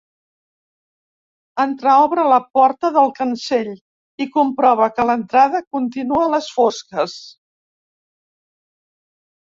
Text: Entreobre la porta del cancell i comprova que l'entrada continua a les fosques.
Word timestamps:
Entreobre 1.63 2.23
la 2.31 2.39
porta 2.59 2.91
del 2.97 3.13
cancell 3.21 3.71
i 4.27 4.29
comprova 4.41 4.91
que 4.97 5.09
l'entrada 5.13 5.65
continua 5.79 6.27
a 6.27 6.35
les 6.37 6.53
fosques. 6.59 7.19